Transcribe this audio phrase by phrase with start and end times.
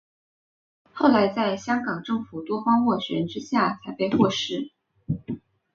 [0.93, 4.71] 后来在香港政府多方斡旋之下才被获释。